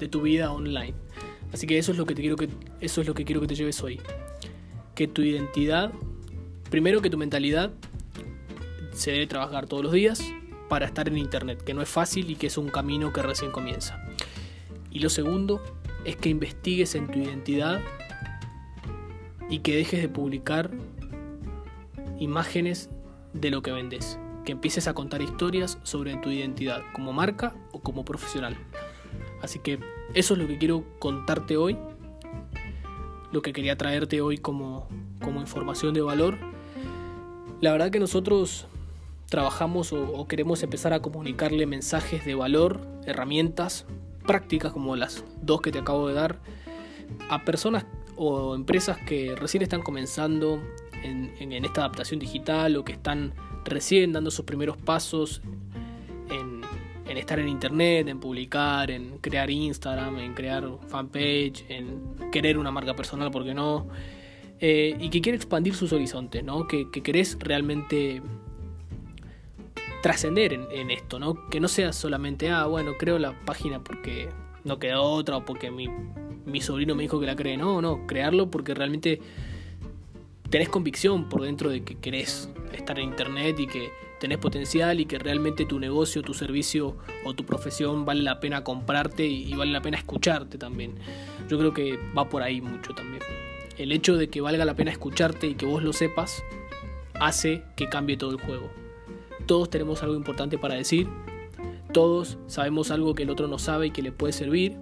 de 0.00 0.08
tu 0.08 0.22
vida 0.22 0.50
online. 0.50 0.94
Así 1.52 1.66
que 1.66 1.78
eso 1.78 1.92
es 1.92 1.98
lo 1.98 2.06
que 2.06 2.14
te 2.14 2.22
quiero 2.22 2.36
que 2.36 2.48
eso 2.80 3.00
es 3.00 3.06
lo 3.06 3.14
que 3.14 3.24
quiero 3.24 3.40
que 3.40 3.46
te 3.46 3.54
lleves 3.54 3.82
hoy. 3.82 4.00
Que 4.94 5.08
tu 5.08 5.22
identidad, 5.22 5.92
primero 6.70 7.00
que 7.00 7.10
tu 7.10 7.18
mentalidad 7.18 7.70
se 8.92 9.12
debe 9.12 9.26
trabajar 9.26 9.66
todos 9.66 9.82
los 9.82 9.92
días 9.92 10.22
para 10.68 10.86
estar 10.86 11.08
en 11.08 11.18
internet, 11.18 11.62
que 11.62 11.74
no 11.74 11.82
es 11.82 11.88
fácil 11.88 12.30
y 12.30 12.36
que 12.36 12.46
es 12.46 12.56
un 12.56 12.68
camino 12.68 13.12
que 13.12 13.22
recién 13.22 13.50
comienza. 13.50 14.00
Y 14.90 15.00
lo 15.00 15.08
segundo 15.08 15.62
es 16.04 16.16
que 16.16 16.28
investigues 16.28 16.94
en 16.94 17.08
tu 17.08 17.18
identidad 17.18 17.80
y 19.48 19.58
que 19.60 19.74
dejes 19.74 20.00
de 20.00 20.08
publicar 20.08 20.70
imágenes 22.18 22.88
de 23.32 23.50
lo 23.50 23.62
que 23.62 23.72
vendes, 23.72 24.18
que 24.44 24.52
empieces 24.52 24.86
a 24.86 24.94
contar 24.94 25.22
historias 25.22 25.78
sobre 25.82 26.16
tu 26.16 26.30
identidad 26.30 26.82
como 26.92 27.12
marca 27.12 27.54
o 27.72 27.80
como 27.80 28.04
profesional. 28.04 28.56
Así 29.42 29.58
que 29.58 29.78
eso 30.14 30.34
es 30.34 30.40
lo 30.40 30.46
que 30.46 30.58
quiero 30.58 30.84
contarte 30.98 31.56
hoy, 31.56 31.78
lo 33.32 33.42
que 33.42 33.52
quería 33.52 33.76
traerte 33.76 34.20
hoy 34.20 34.38
como, 34.38 34.88
como 35.22 35.40
información 35.40 35.94
de 35.94 36.02
valor. 36.02 36.38
La 37.60 37.72
verdad 37.72 37.90
que 37.90 38.00
nosotros 38.00 38.66
trabajamos 39.28 39.92
o, 39.92 40.02
o 40.12 40.26
queremos 40.26 40.62
empezar 40.62 40.92
a 40.92 41.00
comunicarle 41.00 41.66
mensajes 41.66 42.24
de 42.24 42.34
valor, 42.34 42.80
herramientas 43.06 43.86
prácticas 44.26 44.72
como 44.72 44.96
las 44.96 45.24
dos 45.42 45.60
que 45.60 45.72
te 45.72 45.78
acabo 45.78 46.08
de 46.08 46.14
dar, 46.14 46.38
a 47.28 47.44
personas 47.44 47.84
o 48.16 48.54
empresas 48.54 48.98
que 48.98 49.34
recién 49.34 49.62
están 49.62 49.82
comenzando 49.82 50.60
en, 51.02 51.64
esta 51.64 51.80
adaptación 51.80 52.20
digital 52.20 52.76
o 52.76 52.84
que 52.84 52.92
están 52.92 53.32
recién 53.64 54.12
dando 54.12 54.30
sus 54.30 54.44
primeros 54.44 54.76
pasos 54.76 55.40
en, 57.10 57.18
estar 57.18 57.38
en 57.38 57.48
internet, 57.48 58.08
en 58.08 58.20
publicar, 58.20 58.90
en 58.90 59.18
crear 59.18 59.50
Instagram, 59.50 60.18
en 60.18 60.34
crear 60.34 60.64
fanpage, 60.88 61.64
en 61.68 62.30
querer 62.30 62.58
una 62.58 62.70
marca 62.70 62.94
personal, 62.94 63.30
porque 63.30 63.54
no? 63.54 63.88
Eh, 64.60 64.96
y 64.98 65.10
que 65.10 65.20
quiere 65.20 65.36
expandir 65.36 65.74
sus 65.74 65.92
horizontes, 65.92 66.44
¿no? 66.44 66.66
Que, 66.66 66.90
que 66.90 67.02
querés 67.02 67.36
realmente 67.40 68.22
trascender 70.02 70.52
en, 70.52 70.66
en, 70.72 70.90
esto, 70.90 71.18
¿no? 71.18 71.48
Que 71.48 71.60
no 71.60 71.68
sea 71.68 71.92
solamente, 71.92 72.50
ah, 72.50 72.66
bueno, 72.66 72.92
creo 72.98 73.18
la 73.18 73.38
página 73.44 73.82
porque 73.82 74.28
no 74.64 74.78
queda 74.78 75.00
otra 75.00 75.38
o 75.38 75.44
porque 75.44 75.70
mi 75.70 75.88
mi 76.50 76.60
sobrino 76.60 76.94
me 76.94 77.02
dijo 77.02 77.20
que 77.20 77.26
la 77.26 77.36
cree. 77.36 77.56
No, 77.56 77.80
no, 77.80 78.06
crearlo 78.06 78.50
porque 78.50 78.74
realmente 78.74 79.20
tenés 80.48 80.68
convicción 80.68 81.28
por 81.28 81.42
dentro 81.42 81.70
de 81.70 81.82
que 81.84 81.96
querés 81.96 82.48
estar 82.72 82.98
en 82.98 83.06
internet 83.08 83.58
y 83.60 83.66
que 83.66 83.90
tenés 84.20 84.38
potencial 84.38 85.00
y 85.00 85.06
que 85.06 85.18
realmente 85.18 85.64
tu 85.64 85.80
negocio, 85.80 86.22
tu 86.22 86.34
servicio 86.34 86.96
o 87.24 87.34
tu 87.34 87.44
profesión 87.44 88.04
vale 88.04 88.22
la 88.22 88.38
pena 88.38 88.62
comprarte 88.62 89.26
y 89.26 89.52
vale 89.54 89.72
la 89.72 89.80
pena 89.80 89.96
escucharte 89.96 90.58
también. 90.58 90.94
Yo 91.48 91.58
creo 91.58 91.72
que 91.72 91.98
va 92.16 92.28
por 92.28 92.42
ahí 92.42 92.60
mucho 92.60 92.92
también. 92.92 93.22
El 93.78 93.92
hecho 93.92 94.16
de 94.16 94.28
que 94.28 94.42
valga 94.42 94.64
la 94.64 94.74
pena 94.74 94.92
escucharte 94.92 95.46
y 95.48 95.54
que 95.54 95.64
vos 95.64 95.82
lo 95.82 95.94
sepas 95.94 96.44
hace 97.14 97.64
que 97.76 97.88
cambie 97.88 98.18
todo 98.18 98.30
el 98.30 98.40
juego. 98.40 98.70
Todos 99.46 99.70
tenemos 99.70 100.02
algo 100.02 100.14
importante 100.14 100.58
para 100.58 100.74
decir, 100.74 101.08
todos 101.92 102.38
sabemos 102.46 102.90
algo 102.90 103.14
que 103.14 103.22
el 103.22 103.30
otro 103.30 103.48
no 103.48 103.58
sabe 103.58 103.86
y 103.86 103.90
que 103.90 104.02
le 104.02 104.12
puede 104.12 104.34
servir 104.34 104.76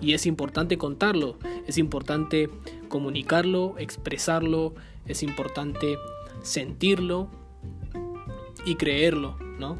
y 0.00 0.14
es 0.14 0.24
importante 0.24 0.78
contarlo, 0.78 1.36
es 1.66 1.76
importante 1.76 2.48
comunicarlo, 2.88 3.74
expresarlo, 3.78 4.74
es 5.06 5.22
importante 5.22 5.98
sentirlo 6.42 7.28
y 8.64 8.76
creerlo, 8.76 9.36
¿no? 9.58 9.78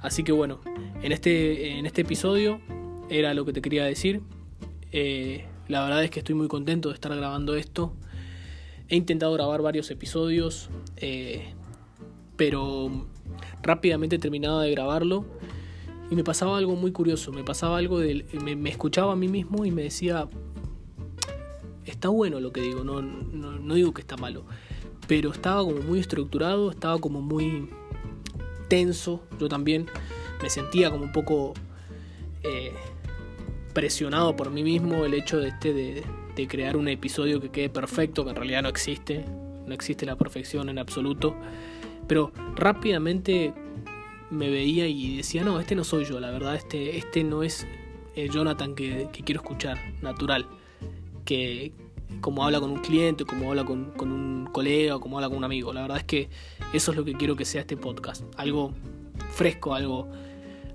Así 0.00 0.24
que 0.24 0.32
bueno, 0.32 0.60
en 1.02 1.12
este, 1.12 1.78
en 1.78 1.86
este 1.86 2.02
episodio 2.02 2.60
era 3.08 3.34
lo 3.34 3.44
que 3.44 3.52
te 3.52 3.62
quería 3.62 3.84
decir. 3.84 4.20
Eh, 4.90 5.46
la 5.68 5.84
verdad 5.84 6.04
es 6.04 6.10
que 6.10 6.20
estoy 6.20 6.34
muy 6.34 6.48
contento 6.48 6.88
de 6.88 6.94
estar 6.94 7.14
grabando 7.14 7.54
esto. 7.54 7.94
He 8.88 8.96
intentado 8.96 9.32
grabar 9.32 9.62
varios 9.62 9.90
episodios, 9.90 10.70
eh, 10.96 11.54
pero 12.36 13.06
rápidamente 13.62 14.16
he 14.16 14.18
terminado 14.18 14.60
de 14.60 14.70
grabarlo 14.70 15.24
y 16.12 16.14
me 16.14 16.24
pasaba 16.24 16.58
algo 16.58 16.76
muy 16.76 16.92
curioso, 16.92 17.32
me 17.32 17.42
pasaba 17.42 17.78
algo 17.78 17.98
de... 17.98 18.26
Me, 18.44 18.68
escuchaba 18.68 19.12
a 19.14 19.16
mí 19.16 19.28
mismo 19.28 19.64
y 19.64 19.70
me 19.70 19.84
decía, 19.84 20.28
está 21.86 22.10
bueno 22.10 22.38
lo 22.38 22.52
que 22.52 22.60
digo, 22.60 22.84
no, 22.84 23.00
no, 23.00 23.74
digo 23.74 23.94
que 23.94 24.02
está 24.02 24.18
malo, 24.18 24.44
pero 25.08 25.30
estaba 25.30 25.62
como 25.64 25.80
muy 25.80 26.00
estructurado, 26.00 26.70
estaba 26.70 26.98
como 26.98 27.22
muy... 27.22 27.70
tenso, 28.72 29.22
yo 29.38 29.50
también 29.50 29.86
me 30.42 30.48
sentía 30.48 30.90
como 30.90 31.04
un 31.04 31.12
poco 31.12 31.52
eh, 32.42 32.72
presionado 33.74 34.34
por 34.34 34.50
mí 34.50 34.62
mismo 34.62 35.04
el 35.04 35.12
hecho 35.12 35.38
de, 35.38 35.48
este, 35.48 35.74
de, 35.74 36.48
crear 36.48 36.78
un 36.78 36.88
episodio 36.88 37.38
que 37.38 37.50
quede 37.50 37.68
perfecto, 37.68 38.24
que 38.24 38.30
en 38.30 38.36
realidad 38.36 38.62
no 38.62 38.70
existe, 38.70 39.26
no 39.66 39.74
existe 39.74 40.06
la 40.06 40.16
perfección 40.16 40.70
en 40.70 40.78
absoluto, 40.78 41.36
pero 42.08 42.32
rápidamente 42.56 43.52
me 44.30 44.48
veía 44.48 44.86
y 44.86 45.18
decía, 45.18 45.44
no, 45.44 45.60
este 45.60 45.74
no 45.74 45.84
soy 45.84 46.06
yo, 46.06 46.18
la 46.18 46.30
verdad, 46.30 46.54
este, 46.54 46.96
este 46.96 47.24
no 47.24 47.42
es 47.42 47.66
el 48.16 48.30
Jonathan 48.30 48.74
que, 48.74 49.10
quiero 49.22 49.42
escuchar, 49.42 49.76
natural, 50.00 50.46
que 51.26 51.72
como 52.20 52.44
habla 52.44 52.60
con 52.60 52.70
un 52.70 52.80
cliente, 52.80 53.24
como 53.24 53.50
habla 53.50 53.64
con, 53.64 53.92
un 53.98 54.48
colega, 54.52 54.98
como 54.98 55.18
habla 55.18 55.28
con 55.28 55.38
un 55.38 55.44
amigo, 55.44 55.72
la 55.72 55.82
verdad 55.82 55.98
es 55.98 56.04
que 56.04 56.28
eso 56.72 56.90
es 56.90 56.96
lo 56.96 57.04
que 57.04 57.14
quiero 57.14 57.36
que 57.36 57.44
sea 57.44 57.62
este 57.62 57.76
podcast, 57.76 58.24
algo 58.36 58.72
fresco, 59.32 59.74
algo 59.74 60.08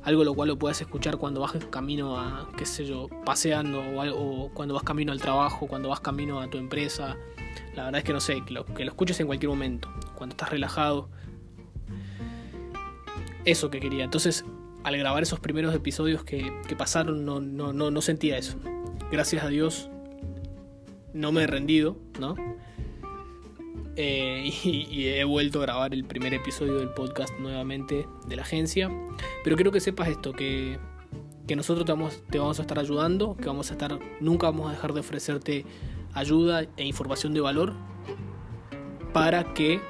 algo 0.03 0.23
lo 0.23 0.33
cual 0.33 0.47
lo 0.47 0.57
puedas 0.57 0.79
escuchar 0.79 1.17
cuando 1.17 1.41
vas 1.41 1.51
camino 1.69 2.17
a, 2.17 2.49
qué 2.55 2.65
sé 2.65 2.85
yo, 2.85 3.09
paseando 3.25 3.83
o, 4.15 4.49
cuando 4.53 4.73
vas 4.73 4.83
camino 4.83 5.11
al 5.11 5.19
trabajo, 5.19 5.67
cuando 5.67 5.89
vas 5.89 5.99
camino 5.99 6.39
a 6.39 6.49
tu 6.49 6.57
empresa. 6.57 7.17
La 7.75 7.83
verdad 7.83 7.99
es 7.99 8.05
que 8.05 8.13
no 8.13 8.21
sé, 8.21 8.41
que 8.45 8.53
lo, 8.53 8.63
que 8.63 8.85
lo 8.85 8.91
escuches 8.91 9.19
en 9.19 9.27
cualquier 9.27 9.49
momento, 9.49 9.89
cuando 10.15 10.31
estás 10.31 10.49
relajado. 10.49 11.09
Eso 13.43 13.69
que 13.69 13.81
quería. 13.81 14.05
Entonces, 14.05 14.45
al 14.85 14.97
grabar 14.97 15.23
esos 15.23 15.41
primeros 15.41 15.75
episodios 15.75 16.23
que, 16.23 16.53
que 16.69 16.75
pasaron, 16.77 17.25
no, 17.25 17.41
no, 17.41 17.73
no, 17.73 17.91
no 17.91 18.01
sentía 18.01 18.37
eso. 18.37 18.57
Gracias 19.11 19.43
a 19.43 19.49
Dios, 19.49 19.89
no 21.13 21.31
me 21.31 21.43
he 21.43 21.47
rendido, 21.47 21.97
¿no? 22.19 22.35
Eh, 23.95 24.51
y, 24.63 25.07
he 25.07 25.23
vuelto 25.23 25.59
a 25.59 25.63
grabar 25.63 25.93
el 25.93 26.05
primer 26.05 26.33
episodio 26.33 26.75
del 26.77 26.89
podcast 26.89 27.33
nuevamente 27.39 28.07
de 28.27 28.35
la 28.35 28.43
agencia. 28.43 28.89
Pero 29.43 29.55
quiero 29.55 29.71
que 29.71 29.79
sepas 29.79 30.07
esto, 30.07 30.33
que, 30.33 30.79
nosotros 31.55 31.85
te 31.85 31.91
vamos, 31.91 32.23
te 32.29 32.39
vamos 32.39 32.59
a 32.59 32.61
estar 32.61 32.79
ayudando, 32.79 33.35
que 33.35 33.47
vamos 33.47 33.71
a 33.71 33.73
estar, 33.73 33.99
nunca 34.19 34.47
vamos 34.47 34.69
a 34.69 34.71
dejar 34.71 34.93
de 34.93 34.99
ofrecerte 34.99 35.65
ayuda 36.13 36.65
e 36.77 36.85
información 36.85 37.33
de 37.33 37.41
valor 37.41 37.73
para 39.13 39.53
que 39.53 39.81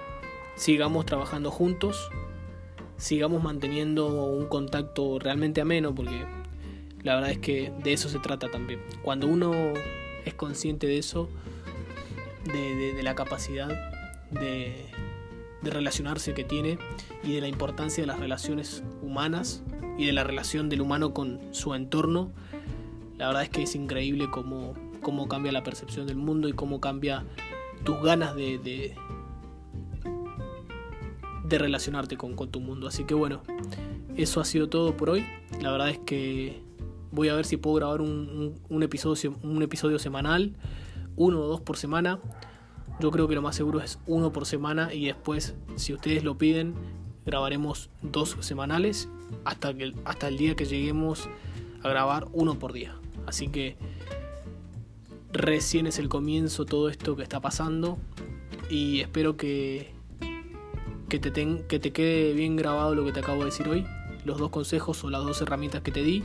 sigamos 0.56 1.06
trabajando 1.06 1.52
juntos, 1.52 2.10
sigamos 2.98 3.44
manteniendo 3.44 4.08
un 4.26 4.46
contacto 4.48 5.20
realmente 5.20 5.62
ameno, 5.62 5.94
porque 5.94 6.26
la 7.04 7.16
verdad 7.16 7.32
es 7.32 7.40
que 7.40 7.74
de 7.84 7.94
eso 7.94 8.08
se 8.08 8.20
trata 8.20 8.50
también. 8.50 8.82
Cuando 9.02 9.28
uno 9.28 9.74
es 10.28 10.34
consciente 10.34 10.88
de 10.88 10.98
eso, 10.98 11.30
de 12.46 13.04
la 13.04 13.16
capacidad 13.16 13.70
de, 14.32 14.86
relacionarse 15.64 16.34
que 16.34 16.46
tiene 16.46 16.78
y 17.24 17.34
de 17.34 17.42
la 17.42 17.50
importancia 17.50 18.02
de 18.02 18.08
las 18.08 18.20
relaciones 18.20 18.84
humanas 19.02 19.64
y 19.98 20.06
de 20.06 20.14
la 20.14 20.24
relación 20.24 20.70
del 20.70 20.80
humano 20.80 21.14
con 21.14 21.42
su 21.52 21.74
entorno. 21.74 22.32
La 23.18 23.28
verdad 23.28 23.44
es 23.44 23.50
que 23.50 23.64
es 23.64 23.76
increíble 23.76 24.30
cómo, 24.32 24.76
cómo 25.02 25.28
cambia 25.28 25.52
la 25.52 25.64
percepción 25.64 26.08
del 26.08 26.16
mundo 26.16 26.48
y 26.48 26.54
cómo 26.54 26.80
cambia 26.80 27.26
tus 27.84 28.02
ganas 28.02 28.34
de, 28.36 28.60
de, 28.60 28.96
relacionarte 31.58 32.16
con, 32.16 32.36
tu 32.36 32.62
mundo. 32.62 32.88
Así 32.88 33.04
que 33.04 33.14
bueno, 33.14 33.42
eso 34.16 34.40
ha 34.40 34.46
sido 34.46 34.70
todo 34.70 34.96
por 34.96 35.10
hoy. 35.10 35.26
La 35.60 35.72
verdad 35.72 35.90
es 35.90 36.00
que 36.00 36.62
voy 37.18 37.30
a 37.30 37.34
ver 37.34 37.46
si 37.46 37.58
puedo 37.58 37.78
grabar 37.78 38.00
un, 38.00 38.84
episodio 38.84 39.98
semanal, 39.98 40.54
uno 41.16 41.42
o 41.42 41.48
dos 41.48 41.62
por 41.62 41.76
semana. 41.76 42.20
Yo 43.00 43.10
creo 43.10 43.28
que 43.28 43.34
lo 43.34 43.42
más 43.42 43.56
seguro 43.56 43.82
es 43.82 43.98
uno 44.06 44.32
por 44.32 44.46
semana 44.46 44.94
y 44.94 45.08
después, 45.08 45.56
si 45.78 45.94
ustedes 45.94 46.24
lo 46.24 46.38
piden, 46.38 46.76
grabaremos 47.26 47.90
dos 48.04 48.38
semanales 48.42 49.10
hasta, 49.46 49.74
que, 49.74 49.96
hasta 50.06 50.28
el 50.28 50.38
día 50.38 50.56
que 50.56 50.66
lleguemos 50.66 51.28
a 51.82 51.90
grabar 51.90 52.28
uno 52.34 52.60
por 52.60 52.72
día. 52.72 52.96
Así 53.26 53.48
que 53.48 53.78
recién 55.34 55.88
es 55.88 55.98
el 55.98 56.10
comienzo 56.10 56.66
todo 56.66 56.88
esto 56.88 57.16
que 57.16 57.24
está 57.24 57.42
pasando 57.42 57.98
y 58.70 59.00
espero 59.00 59.38
que, 59.38 59.92
que, 61.10 61.18
te, 61.18 61.32
que 61.68 61.80
te 61.80 61.92
quede 61.92 62.34
bien 62.34 62.56
grabado 62.56 62.94
lo 62.94 63.04
que 63.06 63.12
te 63.12 63.22
acabo 63.22 63.40
de 63.40 63.46
decir 63.46 63.68
hoy, 63.68 63.88
los 64.24 64.38
dos 64.38 64.52
consejos 64.52 65.04
o 65.04 65.10
las 65.10 65.24
dos 65.24 65.42
herramientas 65.42 65.82
que 65.82 65.92
te 65.92 66.04
di, 66.04 66.24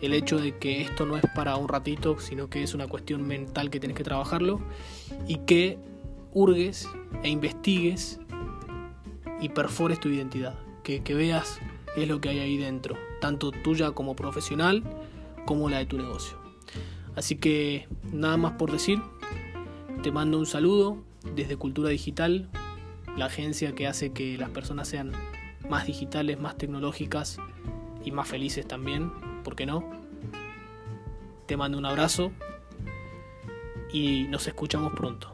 el 0.00 0.14
hecho 0.14 0.38
de 0.38 0.56
que 0.56 0.82
esto 0.82 1.06
no 1.06 1.16
es 1.16 1.24
para 1.34 1.56
un 1.56 1.68
ratito, 1.68 2.18
sino 2.20 2.48
que 2.48 2.62
es 2.62 2.74
una 2.74 2.86
cuestión 2.86 3.26
mental 3.26 3.70
que 3.70 3.80
tienes 3.80 3.96
que 3.96 4.04
trabajarlo 4.04 4.60
y 5.26 5.38
que 5.38 5.78
hurgues 6.32 6.88
e 7.22 7.28
investigues 7.28 8.20
y 9.40 9.48
perfores 9.48 10.00
tu 10.00 10.08
identidad, 10.08 10.54
que, 10.82 11.02
que 11.02 11.14
veas 11.14 11.58
qué 11.94 12.02
es 12.02 12.08
lo 12.08 12.20
que 12.20 12.28
hay 12.28 12.38
ahí 12.38 12.56
dentro, 12.56 12.96
tanto 13.20 13.50
tuya 13.50 13.92
como 13.92 14.14
profesional 14.14 14.82
como 15.46 15.68
la 15.68 15.78
de 15.78 15.86
tu 15.86 15.98
negocio. 15.98 16.38
Así 17.16 17.36
que 17.36 17.88
nada 18.12 18.36
más 18.36 18.52
por 18.52 18.70
decir, 18.70 19.00
te 20.02 20.12
mando 20.12 20.38
un 20.38 20.46
saludo 20.46 21.02
desde 21.34 21.56
Cultura 21.56 21.88
Digital, 21.88 22.48
la 23.16 23.26
agencia 23.26 23.74
que 23.74 23.88
hace 23.88 24.12
que 24.12 24.38
las 24.38 24.50
personas 24.50 24.86
sean 24.86 25.12
más 25.68 25.86
digitales, 25.86 26.38
más 26.38 26.56
tecnológicas 26.56 27.38
y 28.04 28.12
más 28.12 28.28
felices 28.28 28.66
también, 28.66 29.10
¿por 29.48 29.56
qué 29.56 29.64
no? 29.64 29.82
Te 31.46 31.56
mando 31.56 31.78
un 31.78 31.86
abrazo 31.86 32.32
y 33.90 34.24
nos 34.24 34.46
escuchamos 34.46 34.92
pronto. 34.92 35.32